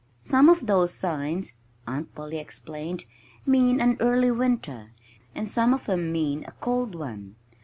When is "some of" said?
0.23-0.65, 5.47-5.87